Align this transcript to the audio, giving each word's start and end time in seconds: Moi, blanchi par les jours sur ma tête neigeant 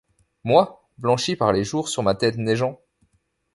Moi, 0.43 0.81
blanchi 0.97 1.35
par 1.35 1.53
les 1.53 1.63
jours 1.63 1.87
sur 1.87 2.01
ma 2.01 2.15
tête 2.15 2.35
neigeant 2.37 2.81